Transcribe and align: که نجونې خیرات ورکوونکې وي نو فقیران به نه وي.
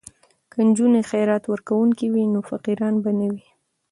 که 0.51 0.57
نجونې 0.67 1.01
خیرات 1.09 1.43
ورکوونکې 1.47 2.05
وي 2.13 2.23
نو 2.33 2.39
فقیران 2.49 2.95
به 3.03 3.11
نه 3.19 3.27
وي. 3.33 3.45